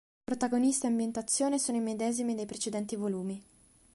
[0.23, 3.39] Protagonista e ambientazione sono i medesimi dei precedenti volumi.